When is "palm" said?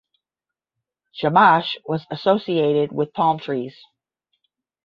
3.13-3.37